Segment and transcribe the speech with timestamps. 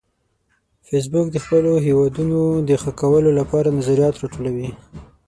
[0.87, 4.69] فېسبوک د خپلو هیوادونو د ښه کولو لپاره نظریات راټولوي